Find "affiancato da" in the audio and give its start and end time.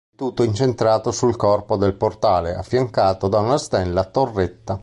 2.55-3.37